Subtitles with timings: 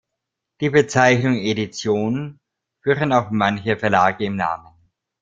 [0.61, 2.39] Die Bezeichnung "Edition"
[2.81, 4.73] führen auch manche Verlage im Namen.